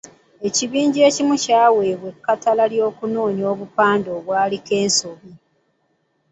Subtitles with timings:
[0.47, 5.31] Ekibinja ekimu kyaweebwa ekkatala ly’okunoonya obupande obwaliko ensobi.